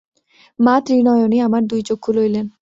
মা 0.59 0.75
ত্রিনয়নী 0.85 1.37
আমার 1.41 1.61
দুইচক্ষু 1.67 2.09
লইলেন। 2.15 2.45